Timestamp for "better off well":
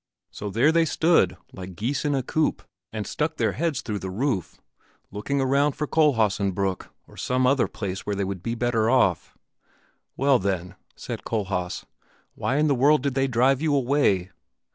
8.55-10.39